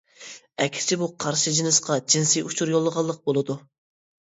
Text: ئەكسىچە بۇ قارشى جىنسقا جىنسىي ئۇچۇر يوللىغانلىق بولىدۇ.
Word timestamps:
ئەكسىچە 0.63 0.97
بۇ 1.01 1.09
قارشى 1.25 1.53
جىنسقا 1.59 1.99
جىنسىي 2.15 2.47
ئۇچۇر 2.49 2.75
يوللىغانلىق 2.77 3.23
بولىدۇ. 3.31 3.61